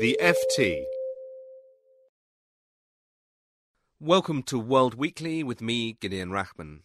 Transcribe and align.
The 0.00 0.18
FT. 0.20 0.86
Welcome 4.00 4.42
to 4.42 4.58
World 4.58 4.94
Weekly 4.94 5.44
with 5.44 5.62
me, 5.62 5.96
Gideon 6.00 6.30
Rachman. 6.30 6.80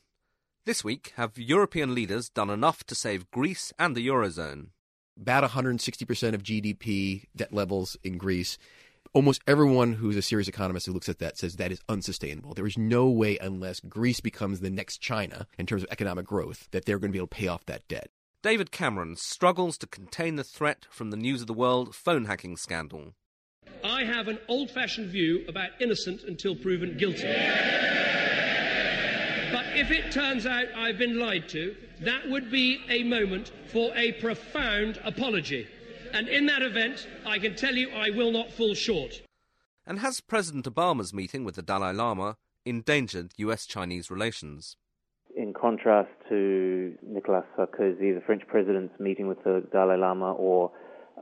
This 0.66 0.84
week, 0.84 1.14
have 1.16 1.36
European 1.36 1.96
leaders 1.96 2.30
done 2.30 2.52
enough 2.52 2.84
to 2.84 2.94
save 2.94 3.32
Greece 3.32 3.74
and 3.80 3.96
the 3.96 4.08
Eurozone? 4.08 4.68
About 5.20 5.44
160% 5.50 6.34
of 6.36 6.44
GDP 6.44 7.24
debt 7.36 7.52
levels 7.52 7.98
in 8.04 8.20
Greece. 8.20 8.60
Almost 9.12 9.42
everyone 9.48 9.94
who's 9.94 10.16
a 10.16 10.22
serious 10.22 10.48
economist 10.48 10.86
who 10.86 10.94
looks 10.94 11.10
at 11.10 11.18
that 11.18 11.36
says 11.36 11.56
that 11.56 11.72
is 11.72 11.82
unsustainable. 11.90 12.54
There 12.54 12.68
is 12.68 12.78
no 12.78 13.10
way, 13.10 13.40
unless 13.40 13.80
Greece 13.80 14.20
becomes 14.20 14.60
the 14.60 14.70
next 14.70 15.00
China 15.00 15.48
in 15.58 15.66
terms 15.66 15.82
of 15.82 15.90
economic 15.90 16.28
growth, 16.28 16.68
that 16.70 16.86
they're 16.86 17.00
going 17.00 17.12
to 17.12 17.14
be 17.14 17.20
able 17.20 17.26
to 17.26 17.36
pay 17.36 17.48
off 17.48 17.66
that 17.66 17.88
debt. 17.88 18.12
David 18.42 18.72
Cameron 18.72 19.18
struggles 19.18 19.78
to 19.80 19.86
contain 19.86 20.38
the 20.38 20.46
threat 20.46 20.86
from 20.90 21.12
the 21.12 21.18
News 21.18 21.42
of 21.42 21.48
the 21.48 21.54
World 21.54 21.94
phone 21.94 22.24
hacking 22.24 22.56
scandal. 22.56 23.14
I 23.84 24.06
have 24.06 24.30
an 24.30 24.40
old 24.48 24.72
fashioned 24.72 25.10
view 25.10 25.44
about 25.50 25.72
innocent 25.82 26.24
until 26.24 26.56
proven 26.56 26.96
guilty. 26.98 27.28
But 29.52 29.66
if 29.76 29.92
it 29.92 30.14
turns 30.14 30.46
out 30.46 30.68
I've 30.74 30.98
been 30.98 31.20
lied 31.20 31.50
to, 31.50 31.76
that 32.00 32.30
would 32.30 32.50
be 32.50 32.80
a 32.88 33.04
moment 33.04 33.52
for 33.68 33.92
a 33.98 34.14
profound 34.14 35.02
apology. 35.04 35.68
And 36.14 36.30
in 36.30 36.46
that 36.46 36.62
event, 36.62 37.10
I 37.26 37.40
can 37.40 37.58
tell 37.58 37.76
you 37.76 37.90
I 37.90 38.10
will 38.10 38.32
not 38.32 38.54
fall 38.54 38.74
short. 38.74 39.22
And 39.86 40.00
has 40.00 40.22
President 40.22 40.64
Obama's 40.64 41.14
meeting 41.14 41.44
with 41.44 41.56
the 41.56 41.62
Dalai 41.62 41.92
Lama 41.92 42.38
endangered 42.66 43.34
US 43.36 43.66
Chinese 43.66 44.10
relations? 44.10 44.78
Contrast 45.60 46.10
to 46.30 46.94
Nicolas 47.06 47.46
Sarkozy, 47.58 48.14
the 48.14 48.22
French 48.26 48.44
president's 48.48 49.00
meeting 49.00 49.28
with 49.28 49.44
the 49.44 49.64
Dalai 49.72 49.98
Lama, 49.98 50.34
or 50.34 50.72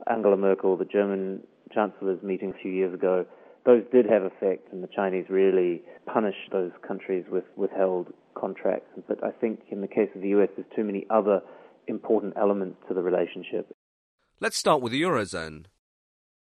Angela 0.08 0.36
Merkel, 0.36 0.76
the 0.76 0.84
German 0.84 1.42
chancellor's 1.74 2.22
meeting 2.22 2.54
a 2.56 2.62
few 2.62 2.70
years 2.70 2.94
ago, 2.94 3.26
those 3.66 3.82
did 3.92 4.06
have 4.06 4.22
effect, 4.22 4.72
and 4.72 4.82
the 4.82 4.88
Chinese 4.94 5.26
really 5.28 5.82
punished 6.06 6.50
those 6.52 6.70
countries 6.86 7.24
with 7.30 7.44
withheld 7.56 8.06
contracts. 8.34 8.88
But 9.06 9.22
I 9.22 9.30
think 9.30 9.60
in 9.70 9.80
the 9.80 9.88
case 9.88 10.08
of 10.14 10.22
the 10.22 10.28
US, 10.28 10.48
there's 10.56 10.68
too 10.74 10.84
many 10.84 11.06
other 11.10 11.40
important 11.86 12.34
elements 12.36 12.78
to 12.88 12.94
the 12.94 13.02
relationship. 13.02 13.70
Let's 14.40 14.56
start 14.56 14.80
with 14.80 14.92
the 14.92 15.02
Eurozone. 15.02 15.66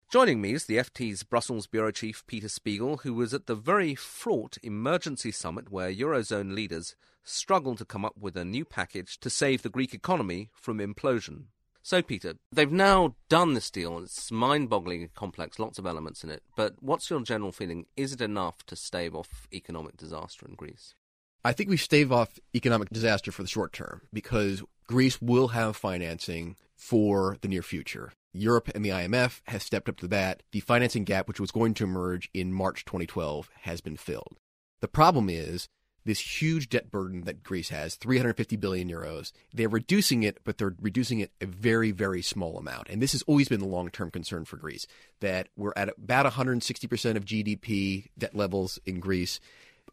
Joining 0.10 0.40
me 0.40 0.54
is 0.54 0.64
the 0.64 0.78
FT's 0.78 1.24
Brussels 1.24 1.68
bureau 1.68 1.92
chief 1.92 2.26
Peter 2.28 2.48
Spiegel, 2.48 2.98
who 3.04 3.14
was 3.14 3.34
at 3.34 3.46
the 3.46 3.56
very 3.56 3.94
fraught 3.94 4.58
emergency 4.64 5.34
summit 5.34 5.70
where 5.70 5.92
Eurozone 5.94 6.56
leaders 6.56 6.96
struggled 7.26 7.78
to 7.80 7.84
come 7.84 8.06
up 8.06 8.14
with 8.18 8.38
a 8.38 8.46
new 8.46 8.64
package 8.64 9.20
to 9.20 9.30
save 9.30 9.64
the 9.64 9.70
Greek 9.70 9.94
economy 9.94 10.50
from 10.54 10.78
implosion. 10.78 11.48
So, 11.84 12.02
Peter, 12.02 12.36
they've 12.54 12.72
now 12.72 13.16
done 13.28 13.54
this 13.54 13.70
deal. 13.70 14.00
It's 14.00 14.32
mind 14.32 14.70
bogglingly 14.70 15.14
complex, 15.14 15.60
lots 15.60 15.78
of 15.78 15.86
elements 15.86 16.24
in 16.24 16.30
it. 16.30 16.42
But 16.56 16.76
what's 16.80 17.10
your 17.10 17.22
general 17.24 17.52
feeling? 17.52 17.86
Is 17.98 18.14
it 18.14 18.22
enough 18.22 18.66
to 18.68 18.78
stave 18.78 19.14
off 19.14 19.50
economic 19.54 19.98
disaster 19.98 20.46
in 20.48 20.56
Greece? 20.56 20.96
I 21.44 21.52
think 21.52 21.70
we 21.70 21.76
stave 21.76 22.14
off 22.14 22.40
economic 22.56 22.92
disaster 22.92 23.34
for 23.34 23.42
the 23.42 23.50
short 23.50 23.74
term 23.74 24.04
because 24.14 24.64
Greece 24.88 25.22
will 25.22 25.50
have 25.50 25.76
financing 25.76 26.56
for 26.78 27.38
the 27.42 27.48
near 27.48 27.64
future. 27.64 28.14
Europe 28.32 28.70
and 28.74 28.86
the 28.86 28.90
IMF 28.90 29.42
have 29.48 29.64
stepped 29.64 29.90
up 29.90 29.98
to 29.98 30.06
the 30.06 30.10
bat. 30.10 30.44
The 30.52 30.60
financing 30.60 31.04
gap, 31.04 31.28
which 31.28 31.40
was 31.40 31.52
going 31.52 31.74
to 31.76 31.84
emerge 31.84 32.30
in 32.34 32.54
March 32.54 32.86
2012, 32.86 33.50
has 33.62 33.82
been 33.82 33.98
filled. 33.98 34.38
The 34.80 34.88
problem 34.88 35.30
is 35.30 35.68
this 36.08 36.42
huge 36.42 36.70
debt 36.70 36.90
burden 36.90 37.22
that 37.22 37.44
Greece 37.44 37.70
has, 37.70 37.96
350 37.96 38.56
billion 38.56 38.90
euros. 38.90 39.34
They're 39.54 39.68
reducing 39.68 40.24
it, 40.24 40.40
but 40.46 40.58
they're 40.58 40.76
reducing 40.80 41.20
it 41.20 41.32
a 41.42 41.46
very, 41.46 41.92
very 41.92 42.22
small 42.22 42.58
amount. 42.58 42.88
And 42.90 43.02
this 43.02 43.12
has 43.12 43.24
always 43.24 43.50
been 43.50 43.60
the 43.60 43.68
long 43.68 43.90
term 43.90 44.10
concern 44.10 44.46
for 44.46 44.56
Greece 44.56 44.88
that 45.20 45.50
we're 45.58 45.74
at 45.76 45.90
about 45.90 46.32
160% 46.32 47.18
of 47.18 47.26
GDP 47.26 48.08
debt 48.18 48.36
levels 48.36 48.80
in 48.86 49.00
Greece 49.00 49.40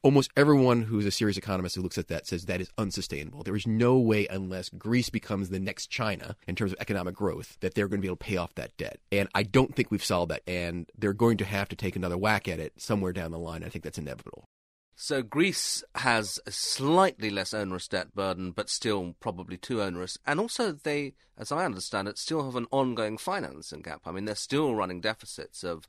almost 0.04 0.30
everyone 0.36 0.82
who's 0.82 1.06
a 1.06 1.10
serious 1.10 1.38
economist 1.38 1.74
who 1.74 1.82
looks 1.82 1.96
at 1.98 2.08
that 2.08 2.26
says 2.26 2.44
that 2.44 2.60
is 2.60 2.70
unsustainable. 2.76 3.42
There 3.42 3.56
is 3.56 3.66
no 3.66 3.98
way, 3.98 4.26
unless 4.28 4.68
Greece 4.68 5.08
becomes 5.08 5.48
the 5.48 5.58
next 5.58 5.86
China 5.86 6.36
in 6.46 6.54
terms 6.54 6.72
of 6.72 6.78
economic 6.80 7.14
growth, 7.14 7.56
that 7.60 7.74
they're 7.74 7.88
going 7.88 8.00
to 8.00 8.02
be 8.02 8.08
able 8.08 8.18
to 8.18 8.24
pay 8.24 8.36
off 8.36 8.54
that 8.54 8.76
debt. 8.76 9.00
And 9.10 9.28
I 9.34 9.42
don't 9.42 9.74
think 9.74 9.90
we've 9.90 10.04
solved 10.04 10.30
that. 10.30 10.42
And 10.46 10.86
they're 10.96 11.14
going 11.14 11.38
to 11.38 11.44
have 11.46 11.70
to 11.70 11.76
take 11.76 11.96
another 11.96 12.18
whack 12.18 12.46
at 12.48 12.60
it 12.60 12.74
somewhere 12.76 13.14
down 13.14 13.30
the 13.30 13.38
line. 13.38 13.64
I 13.64 13.70
think 13.70 13.82
that's 13.82 13.98
inevitable. 13.98 14.44
So 14.96 15.22
Greece 15.22 15.82
has 15.96 16.38
a 16.46 16.52
slightly 16.52 17.28
less 17.28 17.52
onerous 17.52 17.88
debt 17.88 18.14
burden, 18.14 18.52
but 18.52 18.70
still 18.70 19.16
probably 19.18 19.56
too 19.56 19.82
onerous. 19.82 20.18
And 20.24 20.38
also, 20.38 20.70
they, 20.70 21.14
as 21.36 21.50
I 21.50 21.64
understand 21.64 22.06
it, 22.06 22.16
still 22.16 22.44
have 22.44 22.54
an 22.54 22.68
ongoing 22.70 23.18
financing 23.18 23.80
gap. 23.80 24.02
I 24.04 24.12
mean, 24.12 24.24
they're 24.24 24.36
still 24.36 24.74
running 24.74 25.00
deficits 25.00 25.64
of 25.64 25.88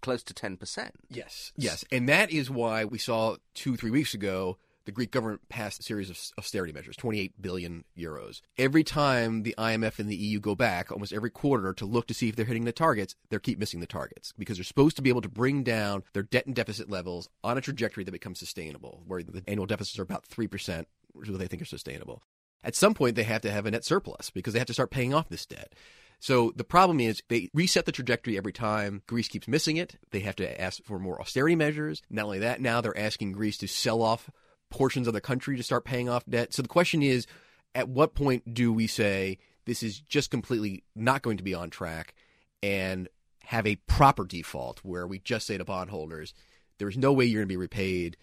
close 0.00 0.22
to 0.24 0.34
10%. 0.34 0.90
Yes, 1.08 1.52
yes. 1.56 1.84
And 1.90 2.08
that 2.08 2.30
is 2.30 2.50
why 2.50 2.84
we 2.84 2.98
saw 2.98 3.36
two, 3.54 3.76
three 3.76 3.90
weeks 3.90 4.14
ago 4.14 4.58
the 4.86 4.92
Greek 4.92 5.10
government 5.10 5.48
passed 5.48 5.80
a 5.80 5.82
series 5.82 6.08
of 6.08 6.18
austerity 6.38 6.72
measures, 6.72 6.96
28 6.96 7.42
billion 7.42 7.84
euros. 7.98 8.40
Every 8.56 8.84
time 8.84 9.42
the 9.42 9.54
IMF 9.58 9.98
and 9.98 10.08
the 10.08 10.16
EU 10.16 10.38
go 10.38 10.54
back, 10.54 10.90
almost 10.90 11.12
every 11.12 11.28
quarter, 11.28 11.72
to 11.74 11.84
look 11.84 12.06
to 12.06 12.14
see 12.14 12.28
if 12.28 12.36
they're 12.36 12.46
hitting 12.46 12.64
the 12.64 12.72
targets, 12.72 13.16
they 13.28 13.38
keep 13.40 13.58
missing 13.58 13.80
the 13.80 13.86
targets 13.86 14.32
because 14.38 14.56
they're 14.56 14.64
supposed 14.64 14.96
to 14.96 15.02
be 15.02 15.10
able 15.10 15.20
to 15.20 15.28
bring 15.28 15.64
down 15.64 16.04
their 16.12 16.22
debt 16.22 16.46
and 16.46 16.54
deficit 16.54 16.88
levels 16.88 17.28
on 17.44 17.58
a 17.58 17.60
trajectory 17.60 18.04
that 18.04 18.12
becomes 18.12 18.38
sustainable, 18.38 19.02
where 19.06 19.22
the 19.22 19.42
annual 19.48 19.66
deficits 19.66 19.98
are 19.98 20.02
about 20.02 20.28
3%, 20.28 20.86
which 21.12 21.28
is 21.28 21.32
what 21.32 21.40
they 21.40 21.48
think 21.48 21.62
are 21.62 21.66
sustainable. 21.66 22.22
At 22.62 22.76
some 22.76 22.94
point, 22.94 23.16
they 23.16 23.24
have 23.24 23.42
to 23.42 23.50
have 23.50 23.66
a 23.66 23.70
net 23.70 23.84
surplus 23.84 24.30
because 24.30 24.52
they 24.52 24.60
have 24.60 24.66
to 24.68 24.72
start 24.72 24.90
paying 24.90 25.12
off 25.12 25.28
this 25.28 25.46
debt. 25.46 25.74
So 26.18 26.52
the 26.56 26.64
problem 26.64 26.98
is 26.98 27.22
they 27.28 27.50
reset 27.52 27.84
the 27.84 27.92
trajectory 27.92 28.36
every 28.36 28.52
time. 28.52 29.02
Greece 29.06 29.28
keeps 29.28 29.48
missing 29.48 29.76
it. 29.76 29.96
They 30.10 30.20
have 30.20 30.36
to 30.36 30.60
ask 30.60 30.82
for 30.82 30.98
more 30.98 31.20
austerity 31.20 31.56
measures. 31.56 32.02
Not 32.10 32.24
only 32.24 32.38
that, 32.40 32.60
now 32.60 32.80
they're 32.80 32.98
asking 32.98 33.32
Greece 33.32 33.58
to 33.58 33.68
sell 33.68 34.02
off 34.02 34.30
portions 34.70 35.06
of 35.06 35.14
the 35.14 35.20
country 35.20 35.56
to 35.56 35.62
start 35.62 35.84
paying 35.84 36.08
off 36.08 36.24
debt. 36.26 36.52
So 36.52 36.62
the 36.62 36.68
question 36.68 37.02
is, 37.02 37.26
at 37.74 37.88
what 37.88 38.14
point 38.14 38.54
do 38.54 38.72
we 38.72 38.86
say 38.86 39.38
this 39.66 39.82
is 39.82 40.00
just 40.00 40.30
completely 40.30 40.84
not 40.94 41.22
going 41.22 41.36
to 41.36 41.44
be 41.44 41.54
on 41.54 41.70
track 41.70 42.14
and 42.62 43.08
have 43.44 43.66
a 43.66 43.76
proper 43.86 44.24
default 44.24 44.80
where 44.82 45.06
we 45.06 45.18
just 45.18 45.46
say 45.46 45.58
to 45.58 45.64
bondholders, 45.64 46.34
there's 46.78 46.96
no 46.96 47.12
way 47.12 47.26
you're 47.26 47.40
going 47.40 47.48
to 47.48 47.52
be 47.52 47.56
repaid. 47.56 48.16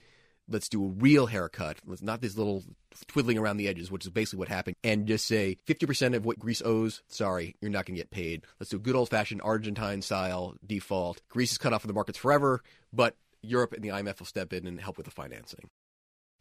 Let's 0.49 0.69
do 0.69 0.83
a 0.83 0.89
real 0.89 1.27
haircut. 1.27 1.77
Let's 1.85 2.01
not 2.01 2.21
this 2.21 2.37
little 2.37 2.63
twiddling 3.07 3.37
around 3.37 3.57
the 3.57 3.67
edges, 3.67 3.89
which 3.89 4.05
is 4.05 4.11
basically 4.11 4.39
what 4.39 4.49
happened, 4.49 4.75
and 4.83 5.07
just 5.07 5.25
say 5.25 5.57
50% 5.67 6.15
of 6.15 6.25
what 6.25 6.39
Greece 6.39 6.61
owes, 6.63 7.01
sorry, 7.07 7.55
you're 7.61 7.71
not 7.71 7.85
going 7.85 7.95
to 7.95 8.01
get 8.01 8.11
paid. 8.11 8.43
Let's 8.59 8.69
do 8.69 8.77
a 8.77 8.79
good 8.79 8.95
old 8.95 9.09
fashioned 9.09 9.41
Argentine 9.43 10.01
style 10.01 10.55
default. 10.65 11.21
Greece 11.29 11.53
is 11.53 11.57
cut 11.57 11.73
off 11.73 11.81
from 11.81 11.87
the 11.87 11.93
markets 11.93 12.17
forever, 12.17 12.61
but 12.91 13.15
Europe 13.41 13.73
and 13.73 13.83
the 13.83 13.89
IMF 13.89 14.19
will 14.19 14.25
step 14.25 14.53
in 14.53 14.67
and 14.67 14.79
help 14.79 14.97
with 14.97 15.05
the 15.05 15.11
financing. 15.11 15.69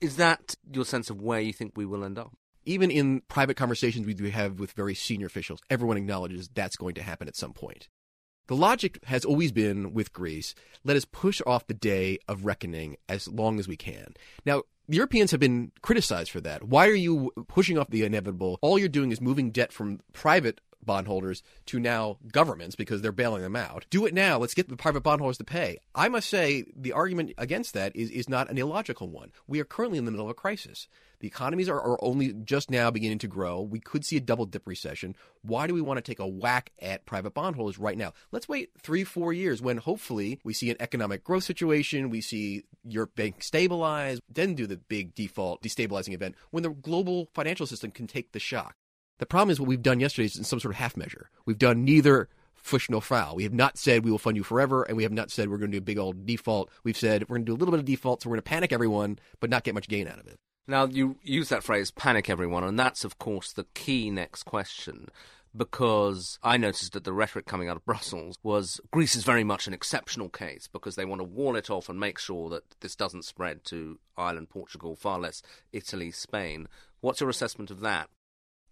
Is 0.00 0.16
that 0.16 0.56
your 0.72 0.84
sense 0.84 1.10
of 1.10 1.20
where 1.20 1.40
you 1.40 1.52
think 1.52 1.72
we 1.76 1.86
will 1.86 2.04
end 2.04 2.18
up? 2.18 2.32
Even 2.64 2.90
in 2.90 3.22
private 3.28 3.56
conversations 3.56 4.06
we 4.06 4.14
do 4.14 4.24
have 4.24 4.58
with 4.58 4.72
very 4.72 4.94
senior 4.94 5.26
officials, 5.26 5.60
everyone 5.70 5.96
acknowledges 5.96 6.48
that's 6.48 6.76
going 6.76 6.94
to 6.94 7.02
happen 7.02 7.28
at 7.28 7.36
some 7.36 7.52
point. 7.52 7.88
The 8.52 8.58
logic 8.58 8.98
has 9.04 9.24
always 9.24 9.50
been 9.50 9.94
with 9.94 10.12
Greece 10.12 10.54
let 10.84 10.94
us 10.94 11.06
push 11.06 11.40
off 11.46 11.66
the 11.66 11.72
day 11.72 12.18
of 12.28 12.44
reckoning 12.44 12.98
as 13.08 13.26
long 13.26 13.58
as 13.58 13.66
we 13.66 13.78
can. 13.78 14.12
Now, 14.44 14.64
the 14.86 14.96
Europeans 14.96 15.30
have 15.30 15.40
been 15.40 15.72
criticized 15.80 16.30
for 16.30 16.42
that. 16.42 16.62
Why 16.62 16.86
are 16.88 16.94
you 16.94 17.32
pushing 17.48 17.78
off 17.78 17.88
the 17.88 18.04
inevitable? 18.04 18.58
All 18.60 18.78
you're 18.78 18.90
doing 18.90 19.10
is 19.10 19.22
moving 19.22 19.52
debt 19.52 19.72
from 19.72 20.00
private 20.12 20.60
bondholders 20.84 21.42
to 21.66 21.78
now 21.78 22.18
governments 22.30 22.76
because 22.76 23.02
they're 23.02 23.12
bailing 23.12 23.42
them 23.42 23.56
out. 23.56 23.86
Do 23.90 24.06
it 24.06 24.14
now. 24.14 24.38
Let's 24.38 24.54
get 24.54 24.68
the 24.68 24.76
private 24.76 25.02
bondholders 25.02 25.38
to 25.38 25.44
pay. 25.44 25.78
I 25.94 26.08
must 26.08 26.28
say 26.28 26.64
the 26.76 26.92
argument 26.92 27.32
against 27.38 27.74
that 27.74 27.94
is, 27.94 28.10
is 28.10 28.28
not 28.28 28.50
an 28.50 28.58
illogical 28.58 29.08
one. 29.08 29.32
We 29.46 29.60
are 29.60 29.64
currently 29.64 29.98
in 29.98 30.04
the 30.04 30.10
middle 30.10 30.26
of 30.26 30.30
a 30.30 30.34
crisis. 30.34 30.88
The 31.22 31.28
economies 31.28 31.68
are, 31.68 31.80
are 31.80 32.04
only 32.04 32.32
just 32.32 32.68
now 32.68 32.90
beginning 32.90 33.20
to 33.20 33.28
grow. 33.28 33.60
We 33.60 33.78
could 33.78 34.04
see 34.04 34.16
a 34.16 34.20
double 34.20 34.44
dip 34.44 34.66
recession. 34.66 35.14
Why 35.42 35.68
do 35.68 35.74
we 35.74 35.80
want 35.80 35.98
to 35.98 36.02
take 36.02 36.18
a 36.18 36.26
whack 36.26 36.72
at 36.80 37.06
private 37.06 37.32
bondholders 37.32 37.78
right 37.78 37.96
now? 37.96 38.12
Let's 38.32 38.48
wait 38.48 38.70
three, 38.82 39.04
four 39.04 39.32
years 39.32 39.62
when 39.62 39.76
hopefully 39.76 40.40
we 40.42 40.52
see 40.52 40.68
an 40.68 40.76
economic 40.80 41.22
growth 41.22 41.44
situation, 41.44 42.10
we 42.10 42.22
see 42.22 42.64
Europe 42.84 43.14
bank 43.14 43.44
stabilize, 43.44 44.18
then 44.28 44.56
do 44.56 44.66
the 44.66 44.78
big 44.78 45.14
default 45.14 45.62
destabilizing 45.62 46.12
event 46.12 46.34
when 46.50 46.64
the 46.64 46.70
global 46.70 47.28
financial 47.34 47.68
system 47.68 47.92
can 47.92 48.08
take 48.08 48.32
the 48.32 48.40
shock. 48.40 48.74
The 49.22 49.26
problem 49.26 49.50
is 49.50 49.60
what 49.60 49.68
we've 49.68 49.80
done 49.80 50.00
yesterday 50.00 50.26
is 50.26 50.36
in 50.36 50.42
some 50.42 50.58
sort 50.58 50.74
of 50.74 50.78
half 50.80 50.96
measure. 50.96 51.30
We've 51.46 51.56
done 51.56 51.84
neither 51.84 52.28
fush 52.56 52.90
nor 52.90 53.00
foul. 53.00 53.36
We 53.36 53.44
have 53.44 53.52
not 53.52 53.78
said 53.78 54.04
we 54.04 54.10
will 54.10 54.18
fund 54.18 54.36
you 54.36 54.42
forever, 54.42 54.82
and 54.82 54.96
we 54.96 55.04
have 55.04 55.12
not 55.12 55.30
said 55.30 55.48
we're 55.48 55.58
going 55.58 55.70
to 55.70 55.76
do 55.76 55.80
a 55.80 55.80
big 55.80 55.96
old 55.96 56.26
default. 56.26 56.70
We've 56.82 56.96
said 56.96 57.28
we're 57.28 57.36
going 57.36 57.46
to 57.46 57.50
do 57.50 57.54
a 57.54 57.60
little 57.60 57.70
bit 57.70 57.78
of 57.78 57.86
default, 57.86 58.20
so 58.20 58.28
we're 58.28 58.34
going 58.34 58.42
to 58.42 58.50
panic 58.50 58.72
everyone, 58.72 59.20
but 59.38 59.48
not 59.48 59.62
get 59.62 59.74
much 59.74 59.86
gain 59.86 60.08
out 60.08 60.18
of 60.18 60.26
it. 60.26 60.40
Now, 60.66 60.86
you 60.86 61.18
use 61.22 61.50
that 61.50 61.62
phrase, 61.62 61.92
panic 61.92 62.28
everyone, 62.28 62.64
and 62.64 62.76
that's, 62.76 63.04
of 63.04 63.20
course, 63.20 63.52
the 63.52 63.66
key 63.74 64.10
next 64.10 64.42
question. 64.42 65.06
Because 65.56 66.40
I 66.42 66.56
noticed 66.56 66.92
that 66.94 67.04
the 67.04 67.12
rhetoric 67.12 67.46
coming 67.46 67.68
out 67.68 67.76
of 67.76 67.84
Brussels 67.84 68.36
was 68.42 68.80
Greece 68.90 69.14
is 69.14 69.22
very 69.22 69.44
much 69.44 69.68
an 69.68 69.72
exceptional 69.72 70.30
case 70.30 70.66
because 70.66 70.96
they 70.96 71.04
want 71.04 71.20
to 71.20 71.24
wall 71.24 71.54
it 71.54 71.70
off 71.70 71.88
and 71.88 72.00
make 72.00 72.18
sure 72.18 72.50
that 72.50 72.64
this 72.80 72.96
doesn't 72.96 73.24
spread 73.24 73.62
to 73.66 74.00
Ireland, 74.16 74.50
Portugal, 74.50 74.96
far 74.96 75.20
less 75.20 75.42
Italy, 75.72 76.10
Spain. 76.10 76.66
What's 77.02 77.20
your 77.20 77.30
assessment 77.30 77.70
of 77.70 77.78
that? 77.82 78.10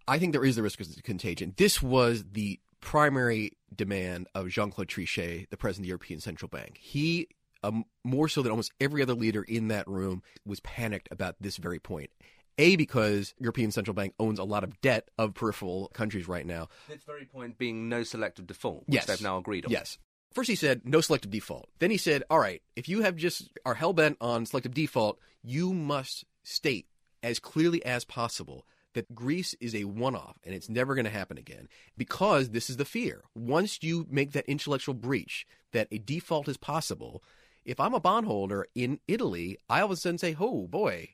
I 0.07 0.19
think 0.19 0.33
there 0.33 0.45
is 0.45 0.55
the 0.55 0.63
risk 0.63 0.79
of 0.79 0.87
contagion. 1.03 1.53
This 1.57 1.81
was 1.81 2.23
the 2.31 2.59
primary 2.81 3.53
demand 3.73 4.27
of 4.35 4.49
Jean 4.49 4.71
Claude 4.71 4.87
Trichet, 4.87 5.49
the 5.49 5.57
president 5.57 5.83
of 5.83 5.85
the 5.85 5.89
European 5.89 6.19
Central 6.19 6.49
Bank. 6.49 6.77
He, 6.81 7.29
um, 7.63 7.85
more 8.03 8.27
so 8.27 8.41
than 8.41 8.51
almost 8.51 8.71
every 8.81 9.01
other 9.01 9.13
leader 9.13 9.43
in 9.43 9.67
that 9.69 9.87
room, 9.87 10.23
was 10.45 10.59
panicked 10.61 11.07
about 11.11 11.35
this 11.39 11.57
very 11.57 11.79
point. 11.79 12.09
A, 12.57 12.75
because 12.75 13.33
European 13.39 13.71
Central 13.71 13.93
Bank 13.93 14.13
owns 14.19 14.37
a 14.37 14.43
lot 14.43 14.63
of 14.63 14.79
debt 14.81 15.09
of 15.17 15.33
peripheral 15.33 15.89
countries 15.93 16.27
right 16.27 16.45
now. 16.45 16.67
This 16.89 17.03
very 17.03 17.25
point 17.25 17.57
being 17.57 17.87
no 17.87 18.03
selective 18.03 18.45
default, 18.45 18.87
which 18.87 18.95
yes. 18.95 19.05
they've 19.05 19.21
now 19.21 19.37
agreed 19.37 19.65
on. 19.65 19.71
Yes. 19.71 19.97
First, 20.33 20.49
he 20.49 20.55
said 20.55 20.81
no 20.85 21.01
selective 21.01 21.31
default. 21.31 21.69
Then 21.79 21.91
he 21.91 21.97
said, 21.97 22.23
all 22.29 22.39
right, 22.39 22.61
if 22.75 22.87
you 22.87 23.01
have 23.01 23.15
just 23.15 23.49
are 23.65 23.73
hell 23.73 23.93
bent 23.93 24.17
on 24.21 24.45
selective 24.45 24.73
default, 24.73 25.19
you 25.43 25.73
must 25.73 26.25
state 26.43 26.87
as 27.23 27.39
clearly 27.39 27.83
as 27.85 28.05
possible 28.05 28.65
that 28.93 29.13
Greece 29.13 29.55
is 29.59 29.75
a 29.75 29.85
one 29.85 30.15
off 30.15 30.37
and 30.43 30.53
it's 30.53 30.69
never 30.69 30.95
going 30.95 31.05
to 31.05 31.11
happen 31.11 31.37
again 31.37 31.67
because 31.97 32.49
this 32.49 32.69
is 32.69 32.77
the 32.77 32.85
fear. 32.85 33.23
Once 33.35 33.79
you 33.81 34.05
make 34.09 34.31
that 34.31 34.45
intellectual 34.45 34.95
breach 34.95 35.45
that 35.71 35.87
a 35.91 35.97
default 35.97 36.47
is 36.47 36.57
possible, 36.57 37.23
if 37.65 37.79
I'm 37.79 37.93
a 37.93 37.99
bondholder 37.99 38.65
in 38.75 38.99
Italy, 39.07 39.57
I 39.69 39.81
all 39.81 39.85
of 39.85 39.91
a 39.91 39.95
sudden 39.95 40.17
say, 40.17 40.35
oh 40.39 40.67
boy, 40.67 41.09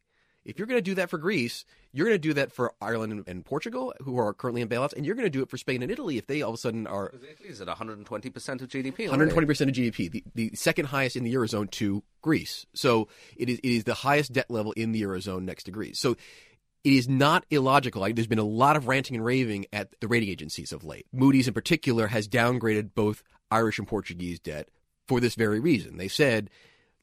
if 0.47 0.57
you're 0.57 0.65
going 0.65 0.77
to 0.77 0.81
do 0.81 0.95
that 0.95 1.09
for 1.09 1.17
Greece, 1.17 1.65
you're 1.91 2.05
going 2.05 2.15
to 2.15 2.27
do 2.27 2.33
that 2.35 2.53
for 2.53 2.73
Ireland 2.81 3.25
and, 3.27 3.43
Portugal, 3.43 3.93
who 4.01 4.17
are 4.17 4.33
currently 4.33 4.61
in 4.61 4.69
bailouts, 4.69 4.93
and 4.93 5.05
you're 5.05 5.15
going 5.15 5.25
to 5.25 5.29
do 5.29 5.41
it 5.41 5.49
for 5.49 5.57
Spain 5.57 5.83
and 5.83 5.91
Italy 5.91 6.17
if 6.17 6.25
they 6.27 6.41
all 6.41 6.51
of 6.51 6.55
a 6.55 6.57
sudden 6.57 6.87
are. 6.87 7.13
Italy's 7.31 7.59
at 7.59 7.67
120% 7.67 8.61
of 8.61 8.69
GDP. 8.69 9.09
120% 9.09 9.39
of 9.39 9.47
GDP, 9.47 10.09
the, 10.09 10.23
the 10.35 10.51
second 10.55 10.85
highest 10.85 11.17
in 11.17 11.25
the 11.25 11.33
Eurozone 11.33 11.69
to 11.71 12.01
Greece. 12.21 12.65
So 12.73 13.09
it 13.35 13.49
is, 13.49 13.59
it 13.59 13.69
is 13.69 13.83
the 13.83 13.93
highest 13.93 14.31
debt 14.31 14.49
level 14.49 14.71
in 14.71 14.93
the 14.93 15.01
Eurozone 15.01 15.41
next 15.41 15.63
to 15.63 15.71
Greece. 15.71 15.99
So 15.99 16.15
it 16.83 16.93
is 16.93 17.09
not 17.09 17.45
illogical. 17.49 18.01
There's 18.13 18.27
been 18.27 18.39
a 18.39 18.43
lot 18.43 18.75
of 18.75 18.87
ranting 18.87 19.15
and 19.15 19.25
raving 19.25 19.65
at 19.73 19.89
the 19.99 20.07
rating 20.07 20.29
agencies 20.29 20.71
of 20.71 20.83
late. 20.83 21.05
Moody's, 21.11 21.47
in 21.47 21.53
particular, 21.53 22.07
has 22.07 22.27
downgraded 22.27 22.91
both 22.95 23.23
Irish 23.51 23.79
and 23.79 23.87
Portuguese 23.87 24.39
debt 24.39 24.69
for 25.07 25.19
this 25.19 25.35
very 25.35 25.59
reason. 25.59 25.97
They 25.97 26.07
said, 26.07 26.49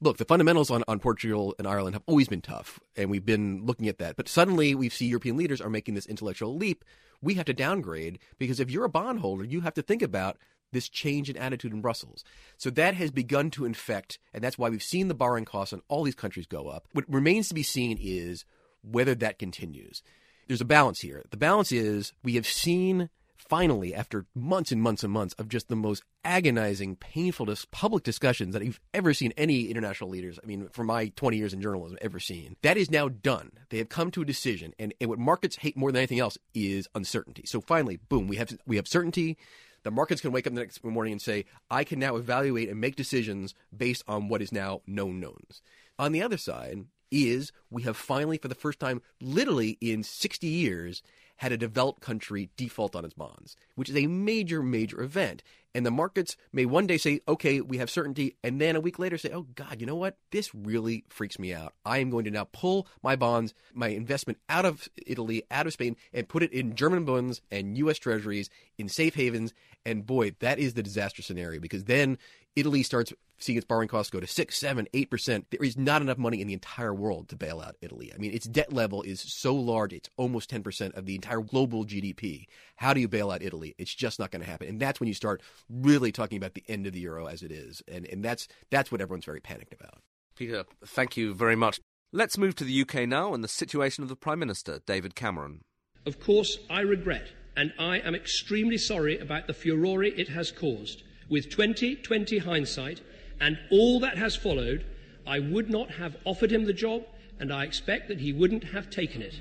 look, 0.00 0.19
the 0.19 0.25
fundamentals 0.25 0.71
on, 0.71 0.85
on 0.87 0.99
Portugal 0.99 1.55
and 1.59 1.67
Ireland 1.67 1.94
have 1.94 2.03
always 2.06 2.29
been 2.29 2.43
tough, 2.43 2.79
and 2.97 3.11
we've 3.11 3.25
been 3.25 3.65
looking 3.65 3.88
at 3.88 3.99
that. 3.99 4.17
But 4.17 4.29
suddenly 4.29 4.75
we 4.75 4.88
see 4.88 5.06
European 5.06 5.37
leaders 5.37 5.61
are 5.61 5.71
making 5.71 5.94
this 5.94 6.06
intellectual 6.06 6.56
leap. 6.56 6.85
We 7.23 7.35
have 7.35 7.47
to 7.47 7.55
downgrade 7.55 8.19
because 8.38 8.61
if 8.61 8.70
you're 8.70 8.85
a 8.85 8.91
bondholder, 8.91 9.44
you 9.44 9.62
have 9.62 9.75
to 9.75 9.82
think 9.82 10.03
about 10.03 10.37
this 10.73 10.88
change 10.88 11.31
in 11.31 11.37
attitude 11.37 11.73
in 11.73 11.81
Brussels. 11.81 12.25
So 12.59 12.69
that 12.70 12.94
has 12.94 13.11
begun 13.11 13.50
to 13.53 13.65
infect, 13.65 14.19
and 14.35 14.43
that's 14.43 14.59
why 14.59 14.69
we've 14.69 14.82
seen 14.82 15.09
the 15.09 15.15
borrowing 15.15 15.44
costs 15.44 15.73
on 15.73 15.82
all 15.88 16.03
these 16.03 16.15
countries 16.15 16.47
go 16.47 16.69
up. 16.69 16.87
What 16.93 17.05
remains 17.09 17.49
to 17.49 17.55
be 17.55 17.62
seen 17.62 17.97
is 18.00 18.44
whether 18.85 19.15
that 19.15 19.39
continues. 19.39 20.03
There's 20.47 20.61
a 20.61 20.67
balance 20.67 21.01
here. 21.01 21.25
The 21.31 21.37
balance 21.37 21.73
is 21.73 22.13
we 22.23 22.35
have 22.35 22.47
seen 22.47 23.09
finally, 23.49 23.95
after 23.95 24.27
months 24.35 24.73
and 24.73 24.81
months 24.81 25.05
and 25.05 25.13
months 25.13 25.35
of 25.35 25.49
just 25.49 25.69
the 25.69 25.77
most 25.77 26.03
agonizing, 26.25 26.97
painful 26.97 27.47
public 27.71 28.03
discussions 28.03 28.55
that 28.55 28.65
you've 28.65 28.81
ever 28.93 29.13
seen 29.13 29.33
any 29.37 29.67
international 29.67 30.11
leaders, 30.11 30.39
I 30.43 30.47
mean, 30.47 30.69
for 30.73 30.85
my 30.85 31.09
20 31.17 31.37
years 31.37 31.53
in 31.53 31.61
journalism, 31.61 31.99
ever 32.01 32.19
seen, 32.19 32.57
that 32.63 32.77
is 32.77 32.91
now 32.91 33.09
done. 33.09 33.53
They 33.71 33.79
have 33.79 33.89
come 33.89 34.11
to 34.13 34.23
a 34.23 34.27
decision. 34.27 34.73
And, 34.79 34.95
and 35.01 35.11
what 35.11 35.19
markets 35.19 35.57
hate 35.57 35.77
more 35.77 35.93
than 35.93 35.99
anything 35.99 36.21
else 36.21 36.39
is 36.55 36.89
uncertainty. 36.95 37.45
So 37.47 37.61
finally, 37.61 37.99
boom, 38.09 38.29
we 38.29 38.37
have, 38.37 38.57
we 38.67 38.77
have 38.77 38.89
certainty. 38.89 39.37
The 39.83 39.91
markets 39.91 40.23
can 40.23 40.33
wake 40.33 40.47
up 40.47 40.55
the 40.55 40.61
next 40.61 40.83
morning 40.83 41.13
and 41.13 41.21
say, 41.21 41.45
I 41.71 41.85
can 41.85 41.99
now 41.99 42.17
evaluate 42.17 42.71
and 42.71 42.81
make 42.81 42.97
decisions 42.97 43.55
based 43.77 44.03
on 44.09 44.29
what 44.29 44.41
is 44.41 44.53
now 44.53 44.81
known 44.87 45.21
knowns. 45.21 45.61
On 45.99 46.13
the 46.13 46.23
other 46.23 46.39
side, 46.39 46.87
is 47.15 47.53
we 47.71 47.83
have 47.83 47.97
finally, 47.97 48.39
for 48.39 48.49
the 48.49 48.55
first 48.55 48.81
time, 48.81 49.01
literally 49.21 49.79
in 49.81 50.03
60 50.03 50.47
years, 50.47 51.03
had 51.37 51.53
a 51.53 51.57
developed 51.57 52.01
country 52.01 52.51
default 52.57 52.95
on 52.95 53.05
its 53.05 53.15
bonds, 53.15 53.57
which 53.75 53.89
is 53.89 53.97
a 53.97 54.07
major, 54.07 54.63
major 54.63 55.03
event. 55.03 55.43
And 55.75 55.85
the 55.85 55.91
markets 55.91 56.37
may 56.53 56.65
one 56.65 56.87
day 56.87 56.97
say, 56.99 57.21
okay, 57.27 57.61
we 57.61 57.79
have 57.79 57.91
certainty, 57.91 58.37
and 58.45 58.61
then 58.61 58.77
a 58.77 58.81
week 58.81 59.01
later 59.01 59.19
say, 59.19 59.31
oh, 59.33 59.47
God, 59.57 59.81
you 59.81 59.87
know 59.87 59.97
what? 59.97 60.17
This 60.31 60.55
really 60.55 61.05
freaks 61.09 61.39
me 61.39 61.53
out. 61.53 61.75
I 61.85 61.99
am 61.99 62.11
going 62.11 62.25
to 62.27 62.31
now 62.31 62.45
pull 62.53 62.87
my 63.03 63.17
bonds, 63.17 63.55
my 63.73 63.89
investment 63.89 64.39
out 64.49 64.65
of 64.65 64.89
Italy, 65.05 65.43
out 65.51 65.67
of 65.67 65.73
Spain, 65.73 65.97
and 66.13 66.29
put 66.29 66.45
it 66.45 66.53
in 66.53 66.77
German 66.77 67.05
bonds 67.05 67.41
and 67.51 67.77
U.S. 67.79 67.99
treasuries 67.99 68.51
in 68.79 68.89
safe 68.89 69.17
havens. 69.17 69.53
And 69.85 70.07
boy, 70.07 70.37
that 70.39 70.61
is 70.61 70.75
the 70.75 70.83
disaster 70.83 71.23
scenario 71.23 71.59
because 71.59 71.85
then 71.85 72.19
Italy 72.56 72.83
starts 72.83 73.12
seeing 73.39 73.59
its 73.59 73.67
borrowing 73.67 73.89
costs 73.89 74.11
go 74.11 74.21
to 74.21 74.27
six, 74.27 74.56
seven, 74.56 74.87
eight 74.95 75.11
percent. 75.11 75.47
There 75.51 75.65
is 75.65 75.77
not 75.77 76.03
enough 76.03 76.19
money 76.19 76.41
in 76.41 76.47
the 76.47 76.53
entire 76.53 76.95
world 76.95 77.29
to 77.29 77.37
bail 77.37 77.61
out 77.61 77.77
Italy. 77.81 78.12
I 78.15 78.19
mean, 78.19 78.33
its 78.33 78.47
debt 78.47 78.73
level 78.73 79.03
is 79.03 79.21
so 79.21 79.55
large; 79.55 79.93
it's 79.93 80.09
almost 80.17 80.51
ten 80.51 80.62
percent 80.62 80.95
of 80.95 81.06
the 81.06 81.15
entire 81.15 81.41
global 81.41 81.85
GDP. 81.85 82.47
How 82.77 82.95
do 82.95 83.01
you 83.01 83.09
bail 83.09 83.31
out 83.31 83.43
Italy? 83.43 83.75
It's 83.79 83.95
just 83.95 84.19
not 84.19 84.31
going 84.31 84.43
to 84.43 84.51
happen. 84.51 84.69
And 84.69 84.81
that's 84.81 85.01
when 85.01 85.09
you 85.09 85.15
start 85.15 85.43
really 85.69 86.12
talking 86.12 86.39
about 86.39 86.55
the 86.55 86.65
end 86.69 86.87
of 86.87 86.93
the 86.93 87.01
euro 87.01 87.27
as 87.27 87.43
it 87.43 87.51
is, 87.51 87.83
and 87.89 88.06
and 88.06 88.25
that's 88.25 88.49
that's 88.71 88.93
what 88.93 89.01
everyone's 89.01 89.25
very 89.25 89.41
panicked 89.41 89.75
about. 89.75 90.03
Peter, 90.37 90.65
thank 90.85 91.17
you 91.17 91.35
very 91.35 91.56
much. 91.56 91.81
Let's 92.12 92.39
move 92.39 92.55
to 92.56 92.65
the 92.65 92.81
UK 92.83 93.09
now 93.09 93.35
and 93.35 93.43
the 93.43 93.49
situation 93.49 94.03
of 94.03 94.09
the 94.09 94.17
Prime 94.17 94.39
Minister, 94.39 94.81
David 94.87 95.17
Cameron. 95.17 95.62
Of 96.06 96.21
course, 96.21 96.59
I 96.71 96.81
regret 96.81 97.27
and 97.56 97.73
I 97.79 97.99
am 97.99 98.15
extremely 98.15 98.79
sorry 98.79 99.19
about 99.19 99.47
the 99.47 99.55
furore 99.55 100.05
it 100.05 100.29
has 100.29 100.51
caused 100.51 101.03
with 101.29 101.50
2020 101.50 102.38
hindsight 102.38 103.00
and 103.41 103.59
all 103.71 104.00
that 104.00 104.17
has 104.19 104.37
followed, 104.37 104.85
I 105.26 105.38
would 105.38 105.71
not 105.71 105.91
have 105.93 106.17
offered 106.25 106.53
him 106.53 106.65
the 106.65 106.73
job, 106.73 107.05
and 107.41 107.53
I 107.53 107.65
expect 107.65 108.09
that 108.09 108.21
he 108.21 108.32
wouldn't 108.32 108.65
have 108.65 108.91
taken 108.91 109.23
it. 109.23 109.41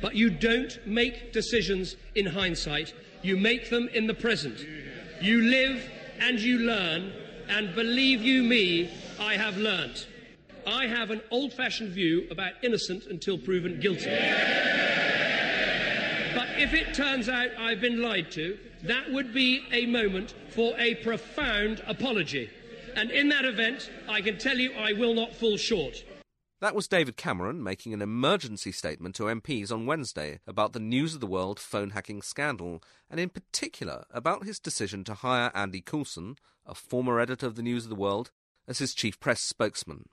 But 0.00 0.14
you 0.14 0.30
don't 0.30 0.78
make 0.86 1.32
decisions 1.32 1.96
in 2.14 2.26
hindsight, 2.26 2.94
you 3.22 3.36
make 3.36 3.70
them 3.70 3.88
in 3.92 4.06
the 4.06 4.14
present. 4.14 4.64
You 5.20 5.42
live 5.42 5.90
and 6.20 6.38
you 6.38 6.58
learn, 6.58 7.12
and 7.48 7.74
believe 7.74 8.22
you 8.22 8.42
me, 8.42 8.90
I 9.18 9.36
have 9.36 9.56
learnt. 9.56 10.06
I 10.66 10.86
have 10.86 11.10
an 11.10 11.20
old 11.30 11.52
fashioned 11.52 11.90
view 11.90 12.26
about 12.30 12.52
innocent 12.62 13.06
until 13.06 13.38
proven 13.38 13.80
guilty. 13.80 14.10
But 14.10 14.83
if 16.64 16.72
it 16.72 16.94
turns 16.94 17.28
out 17.28 17.50
I've 17.58 17.82
been 17.82 18.00
lied 18.00 18.30
to, 18.32 18.58
that 18.84 19.12
would 19.12 19.34
be 19.34 19.66
a 19.70 19.84
moment 19.84 20.34
for 20.48 20.72
a 20.78 20.94
profound 20.94 21.82
apology. 21.86 22.48
And 22.96 23.10
in 23.10 23.28
that 23.28 23.44
event, 23.44 23.90
I 24.08 24.22
can 24.22 24.38
tell 24.38 24.56
you 24.56 24.72
I 24.72 24.94
will 24.94 25.12
not 25.12 25.34
fall 25.34 25.58
short. 25.58 26.02
That 26.62 26.74
was 26.74 26.88
David 26.88 27.18
Cameron 27.18 27.62
making 27.62 27.92
an 27.92 28.00
emergency 28.00 28.72
statement 28.72 29.14
to 29.16 29.24
MPs 29.24 29.70
on 29.70 29.84
Wednesday 29.84 30.40
about 30.46 30.72
the 30.72 30.80
News 30.80 31.12
of 31.12 31.20
the 31.20 31.26
World 31.26 31.60
phone 31.60 31.90
hacking 31.90 32.22
scandal, 32.22 32.82
and 33.10 33.20
in 33.20 33.28
particular 33.28 34.06
about 34.10 34.46
his 34.46 34.58
decision 34.58 35.04
to 35.04 35.12
hire 35.12 35.52
Andy 35.54 35.82
Coulson, 35.82 36.36
a 36.64 36.74
former 36.74 37.20
editor 37.20 37.46
of 37.46 37.56
the 37.56 37.62
News 37.62 37.84
of 37.84 37.90
the 37.90 37.94
World, 37.94 38.30
as 38.66 38.78
his 38.78 38.94
chief 38.94 39.20
press 39.20 39.42
spokesman. 39.42 40.08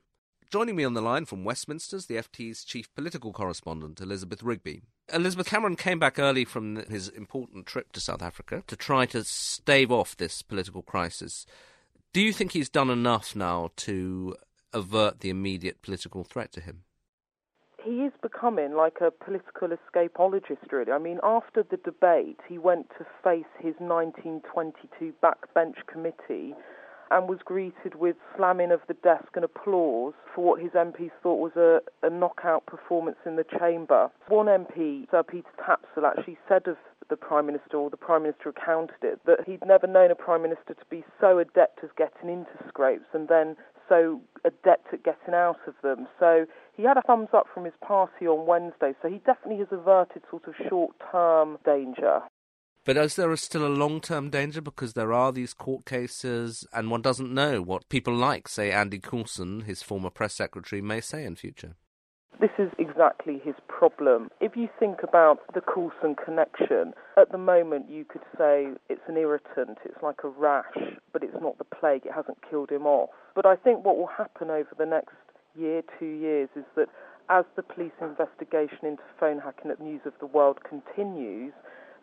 Joining 0.51 0.75
me 0.75 0.83
on 0.83 0.95
the 0.95 1.01
line 1.01 1.23
from 1.23 1.45
Westminster 1.45 1.95
is 1.95 2.07
the 2.07 2.15
FT's 2.15 2.65
chief 2.65 2.93
political 2.93 3.31
correspondent, 3.31 4.01
Elizabeth 4.01 4.43
Rigby. 4.43 4.81
Elizabeth 5.13 5.47
Cameron 5.47 5.75
came 5.75 5.99
back 5.99 6.19
early 6.19 6.45
from 6.45 6.77
his 6.89 7.09
important 7.09 7.65
trip 7.65 7.91
to 7.93 7.99
South 7.99 8.21
Africa 8.21 8.63
to 8.67 8.75
try 8.75 9.05
to 9.07 9.23
stave 9.23 9.91
off 9.91 10.15
this 10.17 10.41
political 10.41 10.81
crisis. 10.81 11.45
Do 12.13 12.21
you 12.21 12.33
think 12.33 12.51
he's 12.51 12.69
done 12.69 12.89
enough 12.89 13.35
now 13.35 13.71
to 13.77 14.35
avert 14.73 15.19
the 15.19 15.29
immediate 15.29 15.81
political 15.81 16.23
threat 16.23 16.51
to 16.53 16.61
him? 16.61 16.83
He 17.83 18.03
is 18.03 18.13
becoming 18.21 18.75
like 18.75 18.97
a 19.01 19.09
political 19.09 19.69
escapologist, 19.69 20.71
really. 20.71 20.91
I 20.91 20.99
mean, 20.99 21.19
after 21.23 21.63
the 21.63 21.77
debate, 21.77 22.39
he 22.47 22.57
went 22.57 22.89
to 22.97 23.05
face 23.23 23.49
his 23.59 23.73
1922 23.79 25.13
backbench 25.23 25.75
committee 25.87 26.53
and 27.11 27.27
was 27.27 27.39
greeted 27.43 27.95
with 27.95 28.15
slamming 28.35 28.71
of 28.71 28.79
the 28.87 28.93
desk 28.95 29.27
and 29.35 29.43
applause 29.43 30.13
for 30.33 30.43
what 30.45 30.61
his 30.61 30.71
MPs 30.71 31.11
thought 31.21 31.39
was 31.39 31.55
a, 31.57 31.79
a 32.05 32.09
knockout 32.09 32.65
performance 32.65 33.17
in 33.25 33.35
the 33.35 33.45
chamber. 33.59 34.09
One 34.29 34.47
MP, 34.47 35.09
Sir 35.11 35.23
Peter 35.23 35.49
Tapsell, 35.59 36.05
actually 36.05 36.37
said 36.47 36.67
of 36.67 36.77
the 37.09 37.17
Prime 37.17 37.45
Minister, 37.45 37.75
or 37.75 37.89
the 37.89 37.97
Prime 37.97 38.23
Minister 38.23 38.53
recounted 38.55 39.03
it, 39.03 39.19
that 39.25 39.39
he'd 39.45 39.65
never 39.65 39.85
known 39.85 40.11
a 40.11 40.15
Prime 40.15 40.41
Minister 40.41 40.73
to 40.73 40.85
be 40.89 41.03
so 41.19 41.39
adept 41.39 41.83
at 41.83 41.95
getting 41.97 42.29
into 42.29 42.51
scrapes 42.69 43.05
and 43.13 43.27
then 43.27 43.57
so 43.89 44.21
adept 44.45 44.93
at 44.93 45.03
getting 45.03 45.33
out 45.33 45.59
of 45.67 45.73
them. 45.83 46.07
So 46.17 46.45
he 46.73 46.83
had 46.83 46.95
a 46.97 47.01
thumbs 47.01 47.27
up 47.33 47.47
from 47.53 47.65
his 47.65 47.73
party 47.85 48.25
on 48.25 48.47
Wednesday, 48.47 48.93
so 49.01 49.09
he 49.09 49.17
definitely 49.25 49.57
has 49.57 49.67
averted 49.71 50.23
sort 50.29 50.47
of 50.47 50.53
short 50.69 50.95
term 51.11 51.57
danger. 51.65 52.21
But 52.83 52.97
is 52.97 53.15
there 53.15 53.35
still 53.35 53.65
a 53.65 53.69
long 53.69 54.01
term 54.01 54.29
danger 54.31 54.59
because 54.59 54.93
there 54.93 55.13
are 55.13 55.31
these 55.31 55.53
court 55.53 55.85
cases 55.85 56.65
and 56.73 56.89
one 56.89 57.03
doesn't 57.03 57.31
know 57.31 57.61
what 57.61 57.87
people 57.89 58.15
like, 58.15 58.47
say 58.47 58.71
Andy 58.71 58.97
Coulson, 58.97 59.61
his 59.61 59.83
former 59.83 60.09
press 60.09 60.33
secretary, 60.33 60.81
may 60.81 60.99
say 60.99 61.23
in 61.23 61.35
future? 61.35 61.75
This 62.39 62.49
is 62.57 62.71
exactly 62.79 63.39
his 63.43 63.53
problem. 63.67 64.29
If 64.39 64.55
you 64.55 64.67
think 64.79 65.03
about 65.03 65.41
the 65.53 65.61
Coulson 65.61 66.15
connection, 66.15 66.93
at 67.15 67.31
the 67.31 67.37
moment 67.37 67.87
you 67.87 68.03
could 68.03 68.23
say 68.35 68.69
it's 68.89 69.07
an 69.07 69.15
irritant, 69.15 69.77
it's 69.85 70.01
like 70.01 70.23
a 70.23 70.29
rash, 70.29 70.97
but 71.13 71.23
it's 71.23 71.37
not 71.39 71.59
the 71.59 71.65
plague, 71.65 72.07
it 72.07 72.13
hasn't 72.15 72.39
killed 72.49 72.71
him 72.71 72.87
off. 72.87 73.11
But 73.35 73.45
I 73.45 73.57
think 73.57 73.85
what 73.85 73.97
will 73.97 74.07
happen 74.07 74.49
over 74.49 74.69
the 74.75 74.87
next 74.87 75.13
year, 75.55 75.83
two 75.99 76.05
years, 76.05 76.49
is 76.55 76.65
that 76.75 76.87
as 77.29 77.45
the 77.55 77.61
police 77.61 77.93
investigation 78.01 78.85
into 78.85 79.03
phone 79.19 79.39
hacking 79.39 79.69
at 79.69 79.79
News 79.79 80.01
of 80.05 80.13
the 80.19 80.25
World 80.25 80.59
continues, 80.67 81.53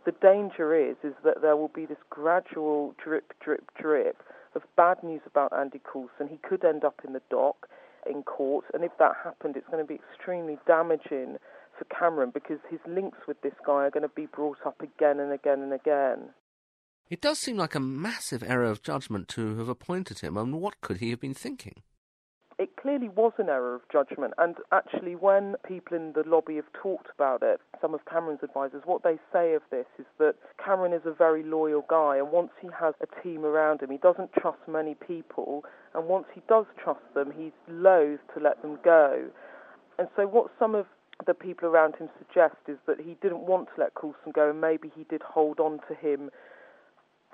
the 0.09 0.27
danger 0.27 0.75
is 0.75 0.97
is 1.05 1.13
that 1.23 1.43
there 1.43 1.55
will 1.55 1.69
be 1.69 1.85
this 1.85 1.99
gradual 2.09 2.95
drip, 3.03 3.35
drip, 3.45 3.71
drip 3.79 4.23
of 4.55 4.63
bad 4.75 4.97
news 5.03 5.21
about 5.27 5.53
Andy 5.53 5.83
Coulson. 5.85 6.29
He 6.31 6.39
could 6.39 6.65
end 6.65 6.83
up 6.83 7.03
in 7.07 7.13
the 7.13 7.21
dock 7.29 7.69
in 8.09 8.23
court, 8.23 8.65
and 8.73 8.85
if 8.85 8.93
that 8.99 9.13
happened, 9.23 9.55
it's 9.55 9.67
going 9.67 9.85
to 9.85 9.87
be 9.87 10.01
extremely 10.01 10.57
damaging 10.67 11.37
for 11.79 11.85
Cameron 11.95 12.31
because 12.33 12.59
his 12.71 12.81
links 12.89 13.19
with 13.29 13.39
this 13.43 13.53
guy 13.67 13.85
are 13.85 13.91
going 13.91 14.03
to 14.03 14.09
be 14.09 14.25
brought 14.25 14.57
up 14.65 14.81
again 14.81 15.21
and 15.21 15.31
again 15.31 15.61
and 15.61 15.75
again. 15.75 16.31
It 17.11 17.21
does 17.21 17.39
seem 17.39 17.59
like 17.59 17.75
a 17.75 17.81
massive 17.81 18.43
error 18.43 18.65
of 18.65 18.83
judgment 18.83 19.29
to 19.29 19.59
have 19.59 19.69
appointed 19.69 20.21
him, 20.21 20.39
and 20.39 20.55
what 20.55 20.81
could 20.81 20.99
he 20.99 21.11
have 21.11 21.21
been 21.21 21.35
thinking? 21.35 21.83
It 22.59 22.77
clearly 22.77 23.09
was 23.09 23.33
an 23.39 23.49
error 23.49 23.77
of 23.77 23.83
judgment. 23.91 24.35
And 24.37 24.57
actually, 24.73 25.15
when 25.15 25.55
people 25.67 25.97
in 25.97 26.13
the 26.13 26.25
lobby 26.27 26.57
have 26.57 26.73
talked 26.73 27.07
about 27.15 27.43
it, 27.43 27.61
some 27.81 27.95
of 27.95 28.01
Cameron's 28.11 28.41
advisors, 28.43 28.83
what 28.85 29.05
they 29.05 29.17
say 29.33 29.55
of 29.55 29.63
this 29.71 29.87
is 29.99 30.07
that 30.19 30.35
Cameron 30.63 30.93
is 30.93 31.03
a 31.05 31.13
very 31.13 31.45
loyal 31.45 31.85
guy, 31.89 32.17
and 32.17 32.33
once 32.33 32.51
he 32.61 32.69
has 32.79 32.95
a 33.01 33.23
team 33.23 33.45
around 33.45 33.81
him, 33.81 33.91
he 33.91 33.99
doesn't 33.99 34.33
trust 34.33 34.59
many 34.67 34.95
people, 34.95 35.65
and 35.95 36.09
once 36.09 36.27
he 36.35 36.43
does 36.49 36.67
trust 36.83 37.03
them, 37.15 37.33
he's 37.37 37.53
loath 37.69 38.21
to 38.35 38.43
let 38.43 38.61
them 38.63 38.79
go. 38.85 39.29
And 39.99 40.09
so, 40.17 40.27
what 40.27 40.51
some 40.59 40.75
of 40.75 40.87
the 41.27 41.35
people 41.35 41.69
around 41.69 41.95
him 41.97 42.09
suggest 42.19 42.57
is 42.67 42.79
that 42.87 42.99
he 43.01 43.17
didn't 43.23 43.47
want 43.47 43.69
to 43.75 43.81
let 43.81 43.95
Coulson 43.95 44.33
go, 44.35 44.51
and 44.51 44.61
maybe 44.61 44.91
he 44.97 45.05
did 45.05 45.23
hold 45.23 45.61
on 45.61 45.79
to 45.89 45.95
him 45.95 46.31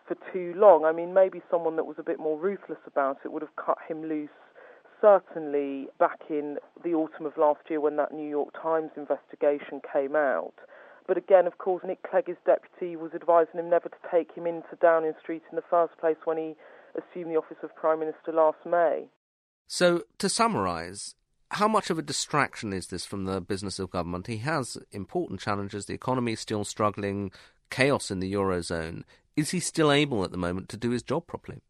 for 0.06 0.16
too 0.34 0.52
long. 0.54 0.84
I 0.84 0.92
mean, 0.92 1.14
maybe 1.14 1.40
someone 1.50 1.76
that 1.76 1.84
was 1.84 1.96
a 1.98 2.02
bit 2.02 2.18
more 2.18 2.38
ruthless 2.38 2.78
about 2.86 3.18
it 3.24 3.32
would 3.32 3.40
have 3.40 3.56
cut 3.56 3.78
him 3.88 4.04
loose 4.04 4.28
certainly 5.04 5.88
back 5.98 6.20
in 6.30 6.56
the 6.82 6.94
autumn 6.94 7.26
of 7.26 7.36
last 7.36 7.60
year 7.68 7.80
when 7.80 7.96
that 7.96 8.12
New 8.12 8.28
York 8.28 8.54
Times 8.60 8.90
investigation 8.96 9.82
came 9.92 10.16
out. 10.16 10.54
But 11.06 11.18
again, 11.18 11.46
of 11.46 11.58
course, 11.58 11.82
Nick 11.86 12.02
Clegg, 12.08 12.28
his 12.28 12.38
deputy, 12.46 12.96
was 12.96 13.10
advising 13.14 13.60
him 13.60 13.68
never 13.68 13.90
to 13.90 13.96
take 14.10 14.34
him 14.34 14.46
into 14.46 14.76
Downing 14.80 15.12
Street 15.20 15.42
in 15.50 15.56
the 15.56 15.62
first 15.68 15.98
place 15.98 16.16
when 16.24 16.38
he 16.38 16.54
assumed 16.94 17.30
the 17.30 17.36
office 17.36 17.58
of 17.62 17.74
Prime 17.76 18.00
Minister 18.00 18.32
last 18.32 18.64
May. 18.64 19.04
So, 19.66 20.04
to 20.18 20.30
summarise, 20.30 21.14
how 21.50 21.68
much 21.68 21.90
of 21.90 21.98
a 21.98 22.02
distraction 22.02 22.72
is 22.72 22.86
this 22.86 23.04
from 23.04 23.26
the 23.26 23.42
business 23.42 23.78
of 23.78 23.90
government? 23.90 24.26
He 24.26 24.38
has 24.38 24.78
important 24.90 25.40
challenges. 25.40 25.84
The 25.84 25.92
economy 25.92 26.32
is 26.32 26.40
still 26.40 26.64
struggling, 26.64 27.30
chaos 27.68 28.10
in 28.10 28.20
the 28.20 28.32
Eurozone. 28.32 29.02
Is 29.36 29.50
he 29.50 29.60
still 29.60 29.92
able 29.92 30.24
at 30.24 30.30
the 30.30 30.38
moment 30.38 30.70
to 30.70 30.78
do 30.78 30.90
his 30.90 31.02
job 31.02 31.26
properly? 31.26 31.60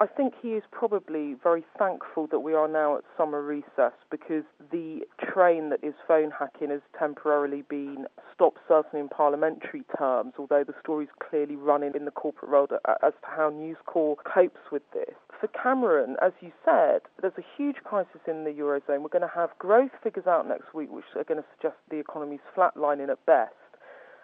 I 0.00 0.06
think 0.06 0.34
he 0.42 0.48
is 0.48 0.64
probably 0.72 1.36
very 1.40 1.64
thankful 1.78 2.26
that 2.32 2.40
we 2.40 2.52
are 2.52 2.66
now 2.66 2.96
at 2.96 3.04
summer 3.16 3.40
recess 3.40 3.92
because 4.10 4.42
the 4.72 5.02
train 5.22 5.70
that 5.70 5.84
is 5.84 5.94
phone 6.08 6.32
hacking 6.36 6.70
has 6.70 6.80
temporarily 6.98 7.62
been 7.62 8.06
stopped, 8.34 8.58
certainly 8.66 9.00
in 9.00 9.08
parliamentary 9.08 9.84
terms, 9.96 10.32
although 10.36 10.64
the 10.64 10.74
story 10.82 11.04
is 11.04 11.10
clearly 11.30 11.54
running 11.54 11.92
in 11.94 12.06
the 12.06 12.10
corporate 12.10 12.50
world 12.50 12.72
as 13.04 13.12
to 13.22 13.28
how 13.36 13.50
News 13.50 13.76
Corp 13.86 14.18
copes 14.24 14.58
with 14.72 14.82
this. 14.92 15.14
For 15.40 15.46
Cameron, 15.46 16.16
as 16.20 16.32
you 16.40 16.50
said, 16.64 17.02
there's 17.20 17.38
a 17.38 17.44
huge 17.56 17.76
crisis 17.84 18.20
in 18.26 18.42
the 18.42 18.50
Eurozone. 18.50 19.02
We're 19.02 19.14
going 19.14 19.22
to 19.22 19.30
have 19.32 19.50
growth 19.60 19.92
figures 20.02 20.26
out 20.26 20.48
next 20.48 20.74
week, 20.74 20.90
which 20.90 21.04
are 21.14 21.22
going 21.22 21.40
to 21.40 21.46
suggest 21.54 21.76
the 21.88 22.00
economy's 22.00 22.40
flatlining 22.56 23.10
at 23.10 23.24
best. 23.26 23.54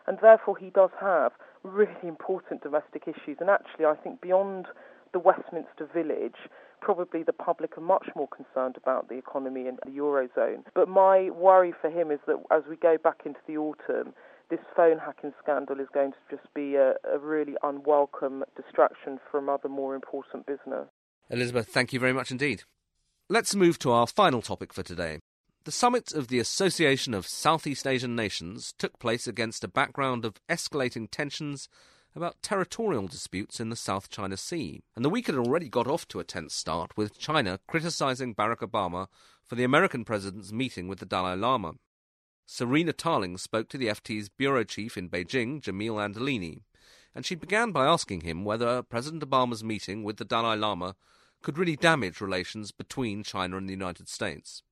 And 0.09 0.19
therefore, 0.21 0.57
he 0.57 0.71
does 0.71 0.91
have 1.01 1.31
really 1.63 1.95
important 2.03 2.63
domestic 2.63 3.03
issues. 3.07 3.37
And 3.39 3.49
actually, 3.49 3.85
I 3.85 3.95
think 3.95 4.21
beyond 4.21 4.67
the 5.13 5.19
Westminster 5.19 5.89
Village, 5.93 6.37
probably 6.81 7.23
the 7.23 7.33
public 7.33 7.77
are 7.77 7.83
much 7.83 8.09
more 8.17 8.29
concerned 8.29 8.77
about 8.77 9.09
the 9.09 9.17
economy 9.17 9.67
and 9.67 9.79
the 9.85 9.91
Eurozone. 9.91 10.65
But 10.75 10.89
my 10.89 11.31
worry 11.31 11.73
for 11.81 11.91
him 11.91 12.11
is 12.11 12.21
that 12.27 12.37
as 12.51 12.63
we 12.69 12.77
go 12.77 12.97
back 13.03 13.21
into 13.25 13.41
the 13.47 13.57
autumn, 13.57 14.15
this 14.51 14.61
phone 14.75 14.99
hacking 14.99 15.33
scandal 15.43 15.79
is 15.79 15.87
going 15.95 16.13
to 16.13 16.37
just 16.37 16.53
be 16.55 16.75
a, 16.75 16.95
a 17.13 17.19
really 17.19 17.55
unwelcome 17.63 18.45
distraction 18.57 19.21
from 19.31 19.49
other 19.49 19.69
more 19.69 19.95
important 19.95 20.47
business. 20.47 20.89
Elizabeth, 21.31 21.69
thank 21.69 21.93
you 21.93 22.01
very 22.01 22.13
much 22.13 22.31
indeed. 22.31 22.65
Let's 23.29 23.55
move 23.55 23.79
to 23.81 23.93
our 23.93 24.09
final 24.09 24.43
topic 24.43 24.73
for 24.73 24.83
today. 24.83 25.21
The 25.65 25.71
summit 25.71 26.13
of 26.13 26.29
the 26.29 26.41
Association 26.41 27.15
of 27.15 27.27
Southeast 27.27 27.87
Asian 27.87 28.17
Nations 28.17 28.75
took 28.79 28.99
place 28.99 29.29
against 29.29 29.63
a 29.63 29.69
background 29.69 30.25
of 30.25 30.35
escalating 30.49 31.09
tensions 31.11 31.69
about 32.15 32.43
territorial 32.43 33.07
disputes 33.07 33.61
in 33.61 33.71
the 33.71 33.77
South 33.77 34.09
China 34.09 34.37
Sea. 34.37 34.83
And 34.97 35.05
the 35.05 35.11
week 35.11 35.27
had 35.27 35.37
already 35.37 35.69
got 35.69 35.87
off 35.87 36.09
to 36.09 36.21
a 36.21 36.25
tense 36.25 36.55
start, 36.55 36.97
with 36.97 37.19
China 37.19 37.61
criticizing 37.67 38.35
Barack 38.35 38.59
Obama 38.59 39.07
for 39.47 39.55
the 39.55 39.65
American 39.65 40.05
president's 40.05 40.53
meeting 40.53 40.89
with 40.89 40.99
the 40.99 41.07
Dalai 41.07 41.37
Lama. 41.37 41.75
Serena 42.47 42.93
Tarling 42.93 43.39
spoke 43.39 43.69
to 43.69 43.79
the 43.79 43.87
FT's 43.87 44.29
bureau 44.29 44.65
chief 44.65 44.97
in 44.97 45.09
Beijing, 45.09 45.63
Jamil 45.63 45.95
Anderlini, 45.95 46.63
and 47.15 47.25
she 47.25 47.35
began 47.35 47.71
by 47.71 47.87
asking 47.87 48.23
him 48.23 48.45
whether 48.45 48.83
President 48.83 49.29
Obama's 49.29 49.65
meeting 49.65 50.03
with 50.03 50.17
the 50.17 50.25
Dalai 50.25 50.57
Lama 50.57 50.97
could 51.43 51.59
really 51.59 51.77
damage 51.77 52.21
relations 52.21 52.73
between 52.73 53.23
China 53.23 53.57
and 53.57 53.69
the 53.69 53.73
United 53.73 54.09
States. 54.09 54.63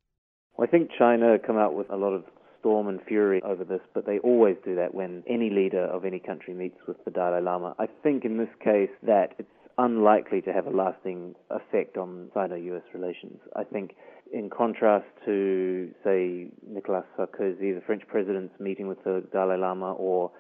I 0.61 0.67
think 0.67 0.91
China 0.99 1.39
come 1.39 1.57
out 1.57 1.75
with 1.75 1.89
a 1.91 1.97
lot 1.97 2.13
of 2.13 2.25
storm 2.61 2.89
and 2.89 3.01
fury 3.07 3.43
over 3.43 3.65
this, 3.65 3.81
but 3.95 4.07
they 4.07 4.19
always 4.19 4.57
do 4.65 4.75
that 4.77 4.95
when 4.95 5.23
any 5.27 5.51
leader 5.51 5.85
of 5.85 6.05
any 6.05 6.19
country 6.19 6.55
meets 6.55 6.77
with 6.87 6.97
the 7.05 7.11
Dalai 7.11 7.41
Lama. 7.41 7.75
I 7.79 7.87
think 8.03 8.25
in 8.25 8.39
this 8.39 8.49
case 8.63 8.91
that 9.03 9.35
it's 9.39 9.49
unlikely 9.79 10.41
to 10.43 10.53
have 10.53 10.67
a 10.67 10.71
lasting 10.71 11.35
effect 11.51 11.97
on 11.97 12.31
Sino-US 12.35 12.83
relations. 12.93 13.39
I 13.55 13.65
think 13.65 13.95
in 14.33 14.51
contrast 14.51 15.07
to, 15.25 15.91
say, 16.05 16.49
Nicolas 16.67 17.05
Sarkozy, 17.17 17.75
the 17.75 17.83
French 17.87 18.03
president's 18.09 18.59
meeting 18.59 18.89
with 18.89 19.03
the 19.05 19.25
Dalai 19.33 19.57
Lama, 19.57 19.93
or 19.93 20.31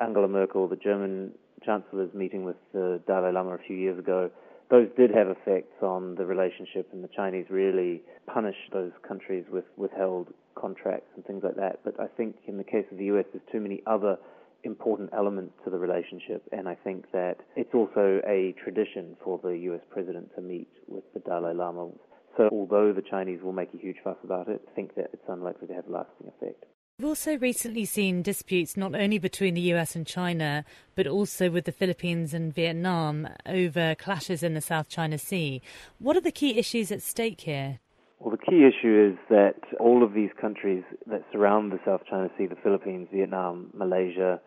Angela 0.00 0.26
Merkel, 0.26 0.68
the 0.68 0.76
German 0.76 1.32
chancellor's 1.64 2.12
meeting 2.14 2.44
with 2.44 2.56
the 2.72 3.00
Dalai 3.06 3.32
Lama 3.32 3.50
a 3.50 3.58
few 3.58 3.76
years 3.76 3.98
ago, 3.98 4.30
those 4.70 4.88
did 4.96 5.10
have 5.10 5.28
effects 5.28 5.82
on 5.82 6.14
the 6.16 6.26
relationship, 6.26 6.88
and 6.92 7.02
the 7.02 7.08
Chinese 7.14 7.46
really 7.48 8.02
punished 8.26 8.72
those 8.72 8.92
countries 9.06 9.44
with 9.50 9.64
withheld 9.76 10.28
contracts 10.54 11.08
and 11.14 11.24
things 11.24 11.42
like 11.44 11.56
that. 11.56 11.80
But 11.84 11.98
I 12.00 12.06
think 12.06 12.36
in 12.46 12.58
the 12.58 12.64
case 12.64 12.84
of 12.90 12.98
the 12.98 13.04
US, 13.06 13.24
there's 13.32 13.44
too 13.50 13.60
many 13.60 13.82
other 13.86 14.18
important 14.64 15.10
elements 15.12 15.54
to 15.64 15.70
the 15.70 15.78
relationship, 15.78 16.42
and 16.52 16.68
I 16.68 16.74
think 16.74 17.10
that 17.12 17.36
it's 17.56 17.72
also 17.74 18.20
a 18.26 18.54
tradition 18.62 19.16
for 19.22 19.38
the 19.42 19.56
US 19.70 19.80
president 19.90 20.34
to 20.34 20.42
meet 20.42 20.68
with 20.86 21.04
the 21.14 21.20
Dalai 21.20 21.54
Lama. 21.54 21.88
So 22.36 22.48
although 22.52 22.92
the 22.92 23.02
Chinese 23.02 23.40
will 23.42 23.52
make 23.52 23.72
a 23.74 23.78
huge 23.78 23.96
fuss 24.02 24.18
about 24.22 24.48
it, 24.48 24.60
I 24.70 24.74
think 24.74 24.94
that 24.96 25.10
it's 25.12 25.28
unlikely 25.28 25.68
to 25.68 25.74
have 25.74 25.88
lasting 25.88 26.28
effect. 26.28 26.64
We've 27.00 27.10
also 27.10 27.38
recently 27.38 27.84
seen 27.84 28.22
disputes 28.22 28.76
not 28.76 28.96
only 28.96 29.18
between 29.18 29.54
the 29.54 29.60
US 29.72 29.94
and 29.94 30.04
China, 30.04 30.64
but 30.96 31.06
also 31.06 31.48
with 31.48 31.64
the 31.64 31.70
Philippines 31.70 32.34
and 32.34 32.52
Vietnam 32.52 33.28
over 33.46 33.94
clashes 33.94 34.42
in 34.42 34.54
the 34.54 34.60
South 34.60 34.88
China 34.88 35.16
Sea. 35.16 35.62
What 36.00 36.16
are 36.16 36.20
the 36.20 36.32
key 36.32 36.58
issues 36.58 36.90
at 36.90 37.00
stake 37.00 37.42
here? 37.42 37.78
Well, 38.18 38.32
the 38.32 38.50
key 38.50 38.64
issue 38.64 39.12
is 39.12 39.16
that 39.30 39.60
all 39.78 40.02
of 40.02 40.12
these 40.12 40.30
countries 40.40 40.82
that 41.06 41.22
surround 41.30 41.70
the 41.70 41.78
South 41.84 42.00
China 42.10 42.30
Sea, 42.36 42.46
the 42.46 42.56
Philippines, 42.64 43.06
Vietnam, 43.12 43.70
Malaysia, 43.74 44.40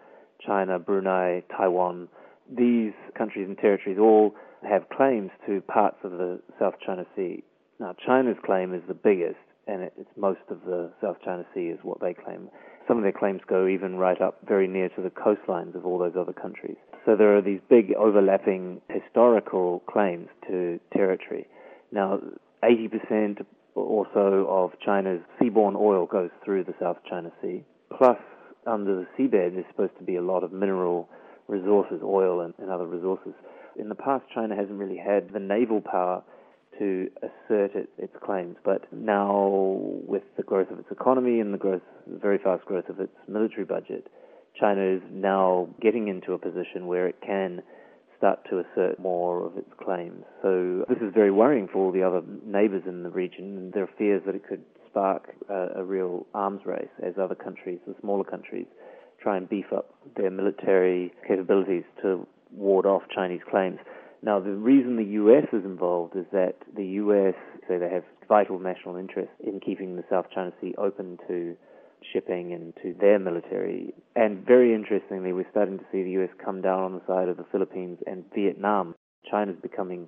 China, 0.46 0.78
Brunei, 0.78 1.44
Taiwan, 1.56 2.10
these 2.54 2.92
countries 3.18 3.48
and 3.48 3.58
territories 3.58 3.98
all 3.98 4.36
have 4.70 4.90
claims 4.90 5.32
to 5.48 5.62
parts 5.62 6.00
of 6.04 6.12
the 6.12 6.42
South 6.60 6.74
China 6.86 7.06
Sea. 7.16 7.46
Now, 7.80 7.96
China's 8.06 8.36
claim 8.46 8.74
is 8.74 8.82
the 8.90 8.94
biggest, 8.94 9.40
and 9.68 9.84
it's 9.84 10.10
most 10.18 10.42
of 10.50 10.62
the 10.66 10.92
South 11.02 11.18
China 11.24 11.46
Sea 11.54 11.68
is 11.68 11.80
what 11.84 12.00
they 12.02 12.14
claim. 12.14 12.50
Some 12.88 12.98
of 12.98 13.04
their 13.04 13.12
claims 13.12 13.42
go 13.48 13.68
even 13.68 13.96
right 13.96 14.20
up 14.20 14.40
very 14.48 14.68
near 14.68 14.90
to 14.90 15.02
the 15.02 15.10
coastlines 15.10 15.76
of 15.76 15.86
all 15.86 15.98
those 15.98 16.16
other 16.20 16.34
countries. 16.34 16.78
So 17.06 17.16
there 17.16 17.36
are 17.38 17.42
these 17.42 17.60
big 17.70 17.94
overlapping 17.94 18.82
historical 18.90 19.84
claims 19.88 20.28
to 20.48 20.80
territory. 20.94 21.48
Now, 21.92 22.20
80% 22.64 23.46
or 23.76 24.08
so 24.14 24.48
of 24.50 24.72
China's 24.84 25.22
seaborne 25.40 25.76
oil 25.76 26.06
goes 26.06 26.30
through 26.44 26.66
the 26.66 26.74
South 26.80 26.98
China 27.10 27.32
Sea. 27.42 27.64
Plus, 27.98 28.18
under 28.68 28.96
the 28.96 29.08
seabed, 29.18 29.54
there's 29.54 29.66
supposed 29.72 29.98
to 29.98 30.04
be 30.04 30.16
a 30.16 30.22
lot 30.22 30.44
of 30.44 30.52
mineral 30.52 31.10
resources, 31.48 32.02
oil 32.04 32.42
and, 32.42 32.54
and 32.60 32.70
other 32.70 32.86
resources. 32.86 33.34
In 33.78 33.90
the 33.90 33.96
past, 33.96 34.26
China 34.34 34.56
hasn't 34.56 34.78
really 34.78 34.98
had 34.98 35.32
the 35.34 35.40
naval 35.40 35.82
power 35.82 36.24
to 36.80 37.10
assert 37.18 37.76
it, 37.76 37.90
its 37.98 38.14
claims. 38.24 38.56
But 38.64 38.92
now, 38.92 39.50
with 40.08 40.24
the 40.38 40.44
growth 40.44 40.72
of 40.72 40.80
its 40.80 40.92
economy 40.92 41.40
and 41.40 41.54
the 41.54 41.58
growth, 41.58 41.82
very 42.08 42.38
fast 42.38 42.66
growth 42.66 42.90
of 42.90 43.00
its 43.00 43.14
military 43.28 43.66
budget, 43.66 44.08
China 44.60 44.82
is 44.82 45.02
now 45.12 45.70
getting 45.82 46.08
into 46.08 46.34
a 46.34 46.38
position 46.38 46.88
where 46.88 47.08
it 47.08 47.16
can 47.26 47.62
start 48.18 48.40
to 48.50 48.60
assert 48.60 49.00
more 49.00 49.46
of 49.46 49.58
its 49.58 49.70
claims. 49.84 50.24
So 50.44 50.86
this 50.88 51.00
is 51.00 51.12
very 51.14 51.32
worrying 51.32 51.68
for 51.68 51.80
all 51.80 51.92
the 51.92 52.04
other 52.04 52.22
neighbors 52.46 52.84
in 52.88 53.04
the 53.04 53.10
region. 53.10 53.72
There 53.74 53.84
are 53.84 53.90
fears 53.98 54.22
that 54.26 54.36
it 54.36 54.48
could 54.48 54.64
spark 54.88 55.34
a, 55.50 55.80
a 55.80 55.84
real 55.84 56.28
arms 56.34 56.62
race 56.66 56.94
as 57.04 57.14
other 57.20 57.36
countries, 57.36 57.80
the 57.88 57.96
smaller 58.02 58.24
countries, 58.24 58.68
try 59.20 59.38
and 59.38 59.50
beef 59.50 59.66
up 59.76 59.96
their 60.18 60.30
military 60.30 61.14
capabilities 61.28 61.84
to 62.02 62.28
ward 62.52 62.86
off 62.86 63.04
Chinese 63.14 63.42
claims. 63.50 63.80
Now, 64.24 64.40
the 64.40 64.52
reason 64.52 64.98
the 64.98 65.04
U.S. 65.04 65.46
is 65.52 65.66
involved 65.66 66.16
is 66.16 66.26
that 66.32 66.56
the 66.76 66.86
U.S. 66.86 67.34
say 67.68 67.78
they 67.80 67.90
have 67.90 68.04
vital 68.28 68.60
national 68.60 68.96
interest 68.96 69.32
in 69.40 69.60
keeping 69.60 69.96
the 69.96 70.04
South 70.10 70.26
China 70.34 70.52
Sea 70.62 70.76
open 70.78 71.18
to 71.28 71.56
shipping 72.14 72.54
and 72.54 72.74
to 72.84 72.96
their 73.00 73.18
military. 73.18 73.94
And 74.16 74.46
very 74.46 74.76
interestingly, 74.76 75.34
we're 75.34 75.50
starting 75.50 75.80
to 75.80 75.86
see 75.92 76.04
the 76.04 76.12
U.S. 76.12 76.30
come 76.44 76.62
down 76.62 76.84
on 76.84 76.94
the 76.94 77.02
side 77.08 77.30
of 77.30 77.38
the 77.38 77.46
Philippines 77.52 77.98
and 78.06 78.24
Vietnam. 78.36 78.96
China's 79.30 79.58
becoming 79.62 80.08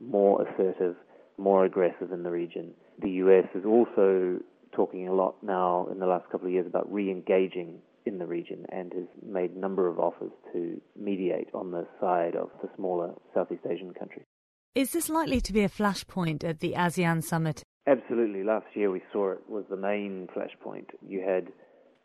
more 0.00 0.42
assertive, 0.42 0.96
more 1.38 1.64
aggressive 1.64 2.10
in 2.10 2.24
the 2.24 2.30
region. 2.30 2.72
The 3.00 3.10
U.S. 3.10 3.46
is 3.54 3.64
also 3.64 4.40
talking 4.74 5.06
a 5.06 5.14
lot 5.14 5.36
now 5.42 5.86
in 5.90 6.00
the 6.00 6.06
last 6.06 6.28
couple 6.30 6.48
of 6.48 6.52
years 6.52 6.66
about 6.66 6.92
re-engaging 6.92 7.78
in 8.06 8.18
the 8.18 8.26
region 8.26 8.66
and 8.70 8.92
has 8.92 9.08
made 9.24 9.52
a 9.52 9.58
number 9.58 9.88
of 9.88 9.98
offers 9.98 10.32
to 10.52 10.80
mediate 10.96 11.48
on 11.54 11.70
the 11.70 11.86
side 12.00 12.34
of 12.36 12.50
the 12.62 12.68
smaller 12.76 13.12
Southeast 13.34 13.62
Asian 13.68 13.92
countries. 13.94 14.24
Is 14.74 14.92
this 14.92 15.08
likely 15.08 15.40
to 15.40 15.52
be 15.52 15.64
a 15.64 15.68
flashpoint 15.68 16.44
at 16.44 16.60
the 16.60 16.72
ASEAN 16.72 17.22
summit? 17.22 17.62
Absolutely. 17.86 18.42
Last 18.42 18.66
year 18.74 18.90
we 18.90 19.02
saw 19.12 19.32
it 19.32 19.42
was 19.48 19.64
the 19.68 19.76
main 19.76 20.28
flashpoint. 20.34 20.86
You 21.06 21.20
had 21.20 21.48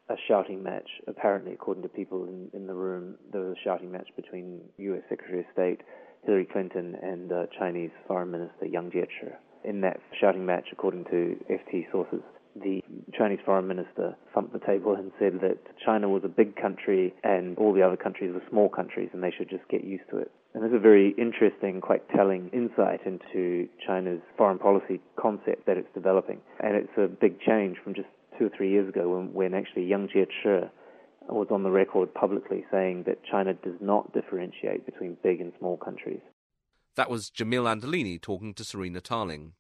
a 0.10 0.16
shouting 0.27 0.63
match, 0.63 0.89
apparently, 1.08 1.54
according 1.54 1.84
to 1.84 1.89
people 1.89 2.24
in, 2.25 2.50
in 2.54 2.68
the 2.68 2.74
room, 2.74 3.16
there 3.32 3.42
was 3.42 3.56
a 3.58 3.63
shouting 3.63 3.92
match 3.92 4.08
between 4.16 4.62
U.S. 4.77 5.01
Secretary 5.10 5.39
of 5.39 5.46
State 5.54 5.82
Hillary 6.24 6.48
Clinton 6.51 6.96
and 7.01 7.32
uh, 7.32 7.46
Chinese 7.58 7.92
Foreign 8.08 8.32
Minister 8.32 8.66
Yang 8.66 8.92
Jiechi. 8.92 9.32
In 9.63 9.82
that 9.82 10.00
shouting 10.20 10.46
match, 10.46 10.66
according 10.72 11.06
to 11.06 11.36
FT 11.50 11.92
sources, 11.92 12.22
the 12.64 12.82
Chinese 13.18 13.40
foreign 13.46 13.68
minister 13.68 14.16
thumped 14.34 14.54
the 14.54 14.60
table 14.60 14.96
and 14.96 15.12
said 15.20 15.40
that 15.42 15.58
China 15.84 16.10
was 16.10 16.24
a 16.24 16.30
big 16.30 16.56
country 16.56 17.14
and 17.24 17.58
all 17.58 17.74
the 17.74 17.82
other 17.82 17.98
countries 17.98 18.34
were 18.34 18.42
small 18.50 18.70
countries 18.70 19.10
and 19.14 19.24
they 19.24 19.32
should 19.36 19.50
just 19.50 19.68
get 19.70 19.84
used 19.84 20.04
to 20.12 20.18
it. 20.18 20.32
And 20.54 20.64
this 20.64 20.70
is 20.70 20.78
a 20.78 20.80
very 20.80 21.14
interesting, 21.18 21.82
quite 21.82 22.08
telling 22.10 22.50
insight 22.50 23.02
into 23.06 23.68
China's 23.86 24.22
foreign 24.38 24.60
policy 24.60 25.00
concept 25.20 25.66
that 25.68 25.78
it's 25.78 25.94
developing. 25.94 26.40
And 26.60 26.76
it's 26.76 26.98
a 26.98 27.08
big 27.08 27.40
change 27.42 27.78
from 27.84 27.94
just 27.94 28.08
two 28.38 28.46
or 28.46 28.52
three 28.56 28.72
years 28.72 28.90
ago 28.90 29.10
when, 29.10 29.34
when 29.34 29.54
actually 29.54 29.86
Yang 29.86 30.10
Jiechi 30.16 30.70
was 31.30 31.48
on 31.52 31.64
the 31.64 31.70
record 31.70 32.14
publicly 32.14 32.66
saying 32.72 33.04
that 33.06 33.24
China 33.30 33.54
does 33.54 33.76
not 33.82 34.14
differentiate 34.14 34.86
between 34.86 35.18
big 35.24 35.42
and 35.42 35.52
small 35.60 35.78
countries. 35.78 36.22
That 36.96 37.10
was 37.10 37.30
Jamil 37.30 37.66
Anderlini 37.66 38.20
talking 38.20 38.54
to 38.56 38.64
Serena 38.64 39.02
Tarling. 39.02 39.54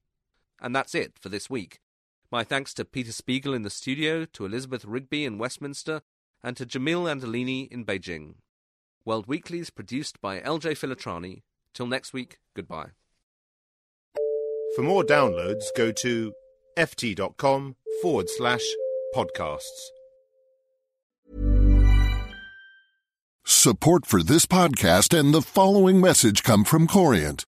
And 0.59 0.75
that's 0.75 0.95
it 0.95 1.13
for 1.19 1.29
this 1.29 1.49
week. 1.49 1.79
My 2.29 2.43
thanks 2.43 2.73
to 2.73 2.83
Peter 2.83 3.13
Spiegel 3.13 3.53
in 3.53 3.61
the 3.61 3.69
studio, 3.69 4.25
to 4.25 4.45
Elizabeth 4.45 4.83
Rigby 4.83 5.23
in 5.23 5.37
Westminster, 5.37 6.01
and 6.43 6.57
to 6.57 6.65
Jamil 6.65 7.03
Anderlini 7.03 7.71
in 7.71 7.85
Beijing. 7.85 8.35
World 9.05 9.27
Weekly 9.27 9.59
is 9.59 9.69
produced 9.69 10.19
by 10.19 10.41
LJ 10.41 10.77
Filotrani. 10.77 11.43
Till 11.73 11.87
next 11.87 12.11
week, 12.11 12.39
goodbye. 12.53 12.89
For 14.75 14.81
more 14.81 15.03
downloads, 15.03 15.63
go 15.77 15.93
to 15.93 16.33
ft.com 16.77 17.75
forward 18.01 18.29
slash 18.29 18.63
podcasts. 19.15 19.91
Support 23.45 24.05
for 24.05 24.21
this 24.21 24.45
podcast 24.45 25.17
and 25.17 25.33
the 25.33 25.41
following 25.41 26.01
message 26.01 26.43
come 26.43 26.65
from 26.65 26.87
Corient. 26.87 27.46